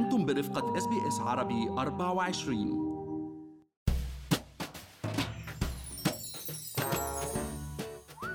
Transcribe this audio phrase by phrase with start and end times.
[0.00, 2.90] أنتم برفقة SBS عربي 24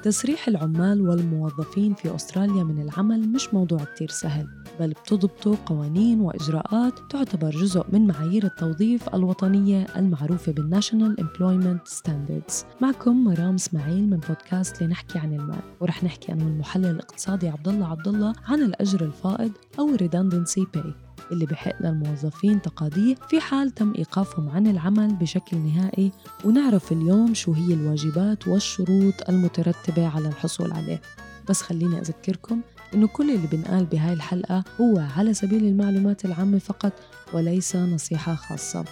[0.03, 4.47] تسريح العمال والموظفين في أستراليا من العمل مش موضوع كتير سهل
[4.79, 12.65] بل بتضبطه قوانين وإجراءات تعتبر جزء من معايير التوظيف الوطنية المعروفة بال National Employment Standards.
[12.81, 17.87] معكم مرام إسماعيل من بودكاست لنحكي عن المال ورح نحكي أنا والمحلل الاقتصادي عبد الله
[17.87, 21.04] عبد الله عن الأجر الفائض أو redundancy pay.
[21.31, 26.11] اللي بحق للموظفين تقاضيه في حال تم إيقافهم عن العمل بشكل نهائي
[26.45, 31.01] ونعرف اليوم شو هي الواجبات والشروط المترتبة على الحصول عليه.
[31.49, 32.61] بس خليني أذكركم
[32.93, 36.93] إنه كل اللي بنقال بهاي الحلقة هو على سبيل المعلومات العامة فقط
[37.33, 38.85] وليس نصيحة خاصة.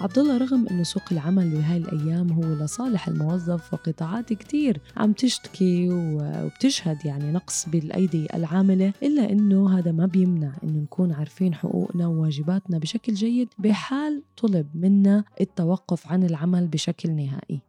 [0.00, 5.88] عبد الله رغم إنه سوق العمل بهاي الأيام هو لصالح الموظف وقطاعات كتير عم تشتكي
[5.90, 12.78] وبتشهد يعني نقص بالأيدي العاملة إلا إنه هذا ما بيمنع إنه نكون عارفين حقوقنا وواجباتنا
[12.78, 17.60] بشكل جيد بحال طلب منا التوقف عن العمل بشكل نهائي.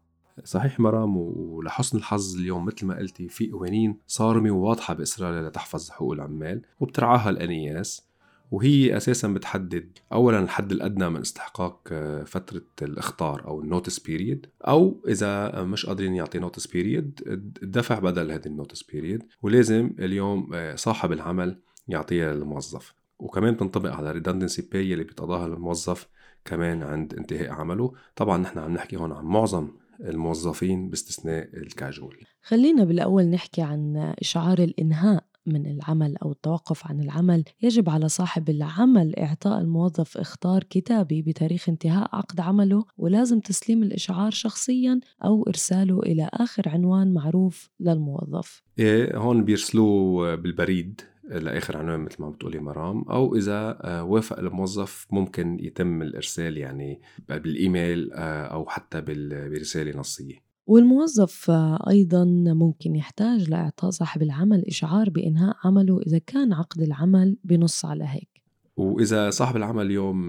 [0.44, 6.12] صحيح مرام ولحسن الحظ اليوم مثل ما قلتي في قوانين صارمة وواضحة بأستراليا لتحفظ حقوق
[6.12, 8.09] العمال وبترعاها ال NES
[8.52, 11.88] وهي أساسا بتحدد اولا الحد الأدنى من استحقاق
[12.26, 17.22] فترة الإخطار أو ال notice period أو إذا مش قادرين يعطي notice period
[17.64, 22.94] الدفع بدل هذه ال notice period ولازم اليوم صاحب العمل يعطيها للموظف.
[23.20, 26.08] وكمان بتنطبق على redundancy pay اللي بيتقاضاها الموظف
[26.46, 27.94] كمان عند انتهاء عمله.
[28.16, 29.70] طبعا نحن عم نحكي هون عن معظم
[30.02, 35.29] الموظفين باستثناء الكاجوال خلينا بالأول نحكي عن إشعار الإنهاء.
[35.46, 41.70] من العمل أو التوقف عن العمل يجب على صاحب العمل إعطاء الموظف إخطار كتابي بتاريخ
[41.70, 48.64] انتهاء عقد عمله ولازم تسليم الإشعار شخصيا أو إرساله إلى آخر عنوان معروف للموظف.
[48.80, 55.58] إيه هون بيرسلوه بالبريد لآخر عنوان مثل ما بتقولي مرام أو إذا وافق الموظف ممكن
[55.60, 60.49] يتم الإرسال يعني بالإيميل أو حتى برسالة نصية.
[60.70, 61.52] والموظف
[61.90, 68.04] أيضا ممكن يحتاج لإعطاء صاحب العمل إشعار بإنهاء عمله إذا كان عقد العمل بنص على
[68.08, 68.30] هيك.
[68.78, 70.28] وإذا صاحب العمل اليوم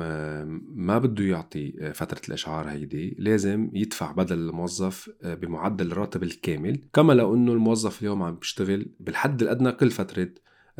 [0.77, 7.34] ما بده يعطي فترة الإشعار هيدي لازم يدفع بدل الموظف بمعدل الراتب الكامل كما لو
[7.34, 10.28] أنه الموظف اليوم عم بيشتغل بالحد الأدنى كل فترة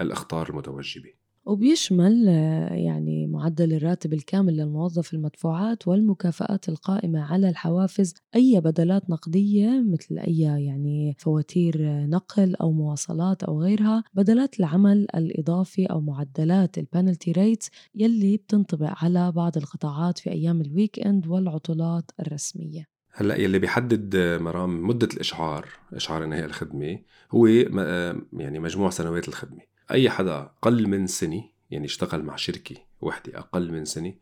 [0.01, 1.20] الإخطار المتوجبة.
[1.51, 2.29] وبيشمل
[2.71, 8.15] يعني معدل الراتب الكامل للموظف المدفوعات والمكافآت القائمة على الحوافز.
[8.35, 15.87] أي بدلات نقدية مثل أي يعني فواتير نقل أو مواصلات أو غيرها بدلات العمل الإضافي
[15.87, 22.11] أو معدلات ال penalty rates يلي بتنطبق على بعض القطاعات في أيام ال weekend والعطلات
[22.21, 22.85] الرسمية.
[23.13, 26.99] هلأ يلي بيحدد مرام مدة الإشعار إشعار إنهاء الخدمة
[27.31, 29.70] هو يعني مجموع سنوات الخدمة.
[29.91, 34.15] أي حدا أقل من سنة يعني اشتغل مع شركة وحدة أقل من سنة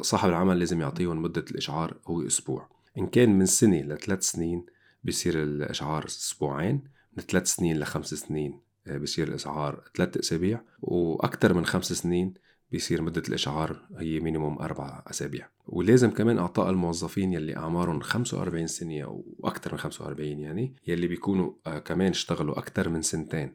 [0.00, 2.68] صاحب العمل لازم يعطيهم مدة الإشعار هو أسبوع.
[2.98, 4.66] إن كان من سنة لثلاث سنين
[5.04, 6.84] بصير الإشعار أسبوعين
[7.16, 8.60] من ثلاث سنين لخمس سنين
[9.02, 12.34] بصير الإشعار ثلاث أسابيع وأكثر من خمس سنين
[12.72, 15.48] بيصير مدة الإشعار هي مينيموم أربع أسابيع.
[15.66, 21.52] ولازم كمان أعطاء الموظفين يلي أعمارهم 45 سنة أو أكثر من 45 يعني يلي بيكونوا
[21.78, 23.54] كمان اشتغلوا أكثر من سنتين.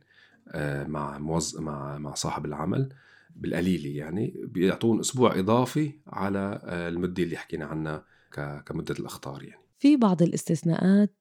[0.88, 1.60] مع موظ...
[1.60, 2.90] مع مع صاحب العمل
[3.36, 8.64] بالقليلة يعني بيعطون أسبوع إضافي على المدة اللي حكينا عنها ك...
[8.66, 9.62] كمدة الأخطار يعني.
[9.80, 11.16] في بعض الاستثناءات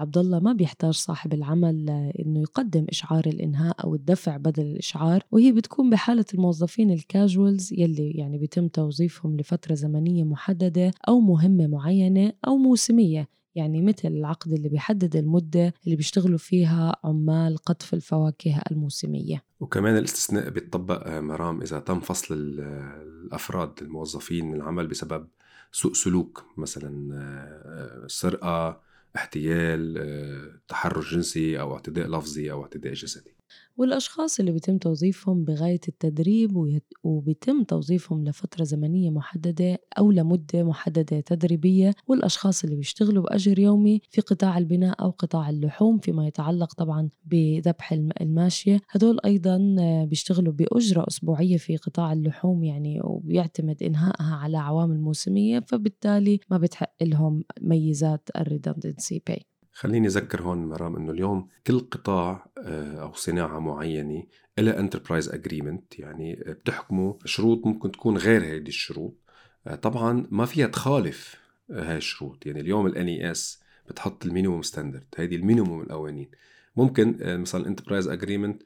[0.00, 5.52] عبد الله ما بيحتاج صاحب العمل إنه يقدم إشعار الإنهاء أو الدفع بدل الإشعار وهي
[5.52, 12.56] بتكون بحالة الموظفين الكاجوالز يلي يعني بيتم توظيفهم لفترة زمنية محددة أو مهمة معينة أو
[12.56, 13.28] موسمية.
[13.54, 20.50] يعني مثل العقد اللي بيحدد المدة اللي بيشتغلوا فيها عمال قطف الفواكه الموسمية؟ وكمان الاستثناء
[20.50, 25.28] بيتطبق مرام إذا تم فصل الأفراد الموظفين من العمل بسبب
[25.72, 28.80] سوء سلوك مثلا سرقة
[29.16, 33.34] احتيال تحرش جنسي أو اعتداء لفظي أو اعتداء جسدي.
[33.76, 41.94] والأشخاص اللي بيتم توظيفهم بغاية التدريب وبيتم توظيفهم لفترة زمنية محددة أو لمدة محددة تدريبية
[42.06, 47.92] والأشخاص اللي بيشتغلوا بأجر يومي في قطاع البناء أو قطاع اللحوم فيما يتعلق طبعا بذبح
[48.20, 48.80] الماشية.
[48.90, 56.40] هدول أيضا بيشتغلوا بأجرة أسبوعية في قطاع اللحوم يعني وبيعتمد إنهائها على عوامل موسمية فبالتالي
[56.50, 62.46] ما بتحق لهم ميزات ال redundancy pay خليني أذكر هون مرام إنه اليوم كل قطاع
[62.58, 64.22] أو صناعة معينة
[64.58, 69.14] لها enterprise agreement يعني بتحكمه شروط ممكن تكون غير هذه الشروط.
[69.82, 71.36] طبعا ما فيها تخالف
[71.70, 72.46] هاي الشروط.
[72.46, 76.30] يعني اليوم ال NES بتحط ال minimum standard هيدي ال minimum القوانين.
[76.76, 78.62] ممكن مثلا ال enterprise agreement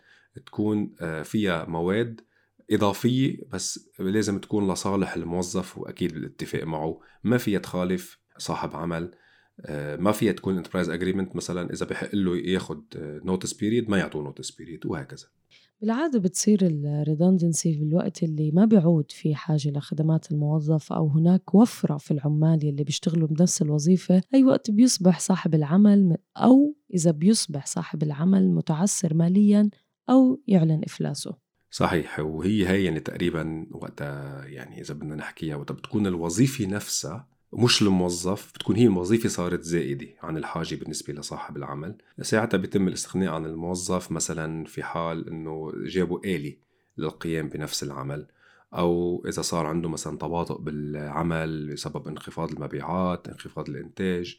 [0.46, 2.20] تكون آه، فيها مواد
[2.70, 9.04] إضافية بس لازم تكون لصالح الموظف وأكيد بالاتفاق معه ما فيها تخالف صاحب عمل.
[9.04, 9.25] آه،
[9.98, 14.50] ما فيها تكون enterprise agreement مثلا إذا بيحق له ياخذ notice period ما يعطوه notice
[14.50, 15.26] period وهكذا.
[15.80, 21.96] بالعادة بتصير ال redundancy بالوقت اللي ما بيعود في حاجة لخدمات الموظف أو هناك وفرة
[21.96, 24.22] في العمال اللي بيشتغلوا بنفس الوظيفة.
[24.34, 29.70] أي وقت بيصبح صاحب العمل أو إذا بيصبح صاحب العمل متعسر ماليا
[30.10, 31.34] أو يعلن إفلاسه.
[31.70, 37.82] صحيح وهي هي يعني تقريبا وقتها يعني إذا بدنا نحكيها وقتها بتكون الوظيفة نفسها مش
[37.82, 41.96] الموظف بتكون هي الوظيفة صارت زائدة عن الحاجة بالنسبة لصاحب العمل.
[42.22, 46.58] ساعتها بيتم الاستغناء عن الموظف مثلا في حال إنه جابوا آلي
[46.98, 48.26] للقيام بنفس العمل
[48.74, 54.38] أو إذا صار عنده مثلا تباطؤ بالعمل بسبب انخفاض المبيعات انخفاض الإنتاج.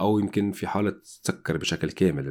[0.00, 0.90] أو يمكن في حالة
[1.24, 2.24] تسكر بشكل كامل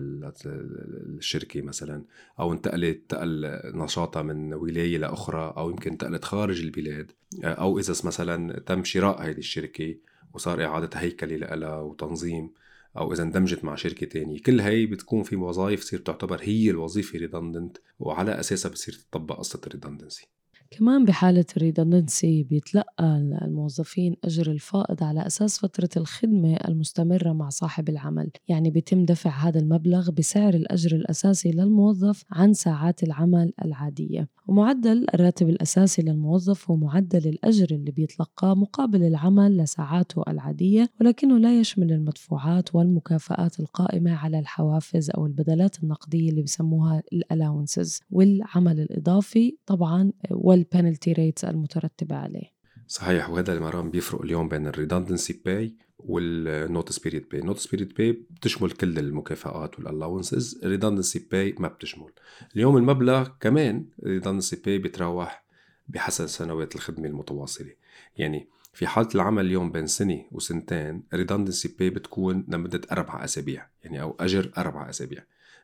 [0.46, 2.06] الشركة مثلا
[2.40, 7.12] أو انتقلت انتقل نشاطها من ولاية لأخرى أو يمكن انتقلت خارج البلاد
[7.44, 9.96] أو إذا مثلا تم شراء هذه الشركة
[10.34, 12.54] وصار إعادة هيكلة لها وتنظيم
[12.98, 14.42] أو إذا اندمجت مع شركة تانية.
[14.42, 19.62] كل هي بتكون في وظائف تصير تعتبر هي الوظيفة redundant وعلى أساسها بتصير تطبق قصة
[19.68, 20.27] ال redundancy
[20.72, 27.90] كمان بحالة ال redundancy بيتلقى الموظفين أجر الفائض على أساس فترة الخدمة المستمرة مع صاحب
[27.90, 28.30] العمل.
[28.48, 34.30] يعني بيتم دفع هذا المبلغ بسعر الأجر الأساسي للموظف عن ساعات العمل العادية.
[34.48, 41.60] ومعدل الراتب الأساسي للموظف هو معدل الأجر اللي بيتلقاه مقابل العمل لساعاته العادية ولكنه لا
[41.60, 48.01] يشمل المدفوعات والمكافآت القائمة على الحوافز أو البدلات النقدية اللي بسموها ال allowances.
[48.12, 50.12] والعمل الإضافي طبعا
[50.57, 52.57] وال penalty rates المترتبة عليه.
[52.88, 57.94] صحيح وهذا المرام بيفرق اليوم بين ال redundancy pay وال notice period pay notice period
[57.94, 62.12] pay بتشمل كل المكافآت وال allowances ال redundancy pay ما بتشمل.
[62.56, 65.45] اليوم المبلغ كمان ال redundancy pay بيتراوح
[65.88, 67.74] بحسب سنوات الخدمة المتواصلة.
[68.18, 74.01] يعني في حالة العمل اليوم بين سنة وسنتين redundancy pay بتكون لمدة أربع أسابيع يعني
[74.01, 75.24] أو أجر أربع أسابيع.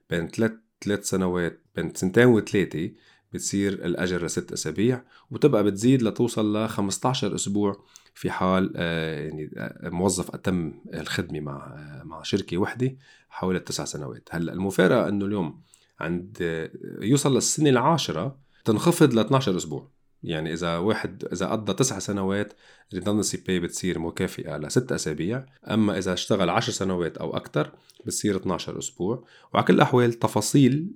[0.09, 0.51] بين ثلاث
[0.81, 2.91] ثلاث سنوات بين سنتين وثلاثة
[3.33, 7.83] بتصير الأجر لست أسابيع وبتبقى بتزيد لتوصل ل 15 أسبوع
[8.13, 12.95] في حال آه، يعني آه، موظف أتم الخدمة مع آه، مع شركة وحدة
[13.29, 14.29] حوالي تسع سنوات.
[14.31, 15.61] هلأ المفارقة أنه اليوم
[15.99, 16.37] عند
[17.01, 19.92] يوصل للسنة العاشرة تنخفض ل 12 أسبوع.
[20.23, 22.53] يعني إذا واحد إذا قضى تسع سنوات
[22.95, 27.71] redundancy pay بتصير مكافئة لست أسابيع أما إذا اشتغل عشر سنوات أو أكثر
[28.05, 29.25] بتصير 12 أسبوع.
[29.53, 30.93] وعلى كل الأحوال تفاصيل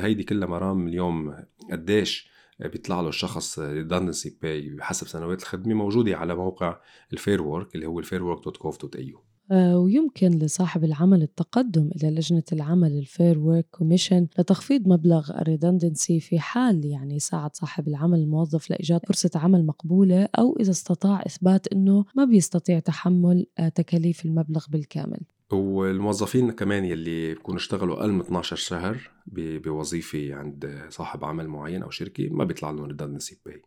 [0.00, 1.34] هيدي كلها مرام اليوم
[1.72, 2.30] قديش
[2.60, 6.76] بيطلع له الشخص redundancy pay بحسب سنوات الخدمة موجودة على موقع
[7.12, 12.98] ال Fair Work اللي هو ال fairwork.gov.au آه، ويمكن لصاحب العمل التقدم إلى لجنة العمل
[12.98, 18.70] ال Fair Work Commission لتخفيض مبلغ ال redundancy في حال يعني ساعد صاحب العمل الموظف
[18.70, 24.66] لإيجاد فرصة عمل مقبولة أو إذا استطاع إثبات أنه ما بيستطيع تحمل آه، تكاليف المبلغ
[24.68, 25.20] بالكامل.
[25.52, 31.90] والموظفين كمان يلي بيكونوا اشتغلوا أقل من 12 شهر بوظيفة عند صاحب عمل معين أو
[31.90, 33.62] شركة ما بيطلع لهم redundancy pay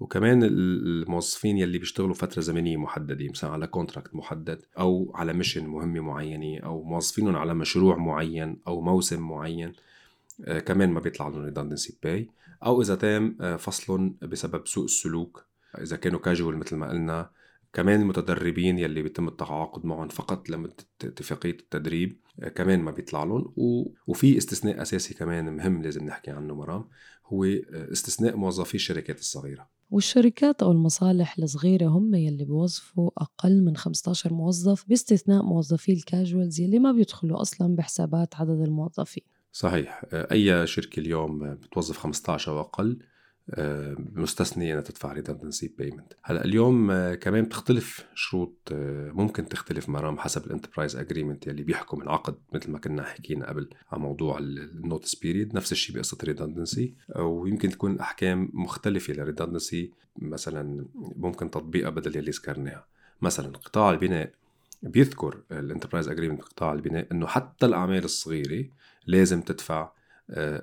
[0.00, 6.00] وكمان الموظفين يلي بيشتغلوا فترة زمنية محددة مثلا على contract محدد أو على mission مهمة
[6.00, 9.72] معينة أو موظفينهم على مشروع معين أو موسم معين
[10.44, 12.28] آه كمان ما بيطلع لهم redundancy pay
[12.64, 15.44] أو إذا تم آه فصلهم بسبب سوء السلوك
[15.80, 17.30] إذا كانوا كاجوال مثل ما قلنا.
[17.72, 23.52] كمان المتدربين يلي بيتم التعاقد معهم فقط لمدة اتفاقية التدريب آه، كمان ما بيطلع لهم.
[24.06, 26.84] وفي استثناء أساسي كمان مهم لازم نحكي عنه مرام
[27.26, 27.60] هو آه،
[27.92, 29.68] استثناء موظفي الشركات الصغيرة.
[29.92, 36.78] والشركات أو المصالح الصغيرة هم يلي بيوظفوا أقل من 15 موظف باستثناء موظفي الكاجوالز يلي
[36.78, 39.24] ما بيدخلوا أصلا بحسابات عدد الموظفين.
[39.52, 40.02] صحيح.
[40.12, 43.11] أي شركة اليوم بتوظف 15 وأقل آه،
[43.98, 50.18] مستثني إنها تدفع redundancy payment هلأ اليوم آه، كمان بتختلف شروط آه، ممكن تختلف مرام
[50.18, 54.49] حسب ال enterprise agreement يلي بيحكم العقد مثل ما كنا حكينا قبل عن موضوع ال
[54.49, 61.90] notice period نفس الشيء بقصة redundancy ويمكن تكون أحكام مختلفة لل redundancy مثلا ممكن تطبيقها
[61.90, 62.86] بدل يلي ذكرناها.
[63.22, 64.32] مثلا قطاع البناء
[64.82, 68.64] بيذكر ال enterprise agreement قطاع البناء إنه حتى الأعمال الصغيرة
[69.06, 69.92] لازم تدفع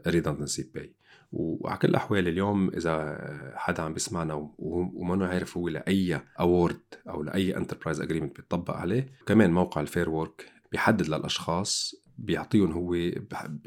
[0.08, 0.94] redundancy pay
[1.32, 3.18] وعلى كل الأحوال اليوم إذا
[3.56, 9.52] حدا عم بيسمعنا وما عارف هو لأي award أو لأي enterprise agreement بيطبق عليه كمان
[9.52, 12.94] موقع ال Fair Work بيحدد للأشخاص بيعطيهم هو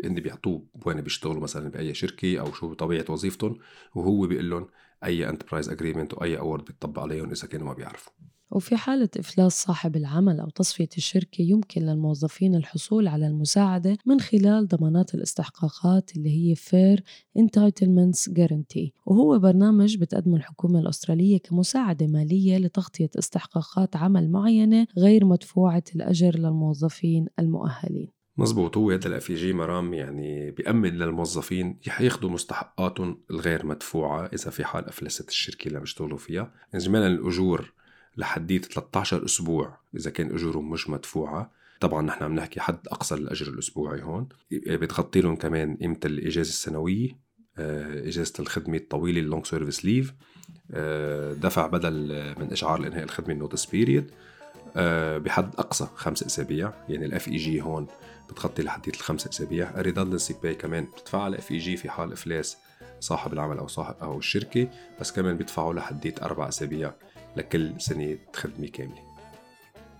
[0.04, 3.58] هن بيعطوه وين بيشتغلوا مثلا بأي شركة أو شو طبيعة وظيفتهم
[3.94, 4.68] وهو بيقول لهم
[5.04, 8.12] أي enterprise agreement وأي award بيطبق عليهم إذا كانوا ما بيعرفوا.
[8.52, 14.68] وفي حالة إفلاس صاحب العمل أو تصفية الشركة يمكن للموظفين الحصول على المساعدة من خلال
[14.68, 17.00] ضمانات الاستحقاقات اللي هي Fair
[17.38, 25.84] Entitlements Guarantee وهو برنامج بتقدمه الحكومة الأسترالية كمساعدة مالية لتغطية استحقاقات عمل معينة غير مدفوعة
[25.96, 28.08] الأجر للموظفين المؤهلين.
[28.36, 28.76] مزبوط.
[28.76, 34.84] هو هذا ال FEG مرام يعني بيأمن للموظفين ياخذوا مستحقاتهم الغير مدفوعة إذا في حال
[34.84, 36.52] أفلست الشركة اللي بيشتغلوا فيها.
[36.74, 37.72] إجمالا الأجور
[38.16, 41.50] لحديت 13 أسبوع إذا كان أجورهم مش مدفوعة.
[41.80, 44.28] طبعا نحن عم نحكي حد أقصى للأجر الأسبوعي هون.
[44.50, 47.22] بتغطي لهم كمان قيمة الإجازة السنوية
[47.58, 50.14] آه، إجازة الخدمة الطويلة ال long service leave
[51.40, 51.92] دفع بدل
[52.38, 54.10] من إشعار لإنهاء الخدمة ال notice period
[54.76, 56.72] آه، بحد أقصى خمس أسابيع.
[56.88, 57.86] يعني ال FEG هون
[58.30, 59.70] بتغطي لحديت الخمس أسابيع.
[59.70, 62.56] ال redundancy pay كمان بتدفع ال FEG في حال إفلاس
[63.00, 64.68] صاحب العمل أو صاحب أو الشركة
[65.00, 66.92] بس كمان بيدفعوا لحديت أربع أسابيع.
[67.36, 69.12] لكل سنة خدمه كاملة.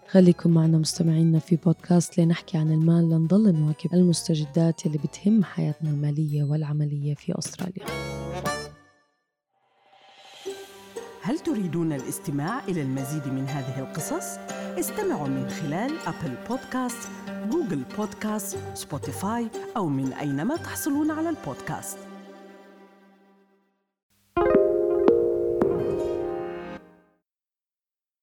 [0.09, 6.45] خليكم معنا مستمعينا في بودكاست لنحكي عن المال لنضل نواكب المستجدات اللي بتهم حياتنا المالية
[6.45, 7.87] والعملية في أستراليا.
[11.23, 14.39] هل تريدون الاستماع إلى المزيد من هذه القصص؟
[14.79, 17.09] استمعوا من خلال أبل بودكاست،
[17.51, 21.99] جوجل بودكاست، سبوتيفاي أو من أينما تحصلون على البودكاست.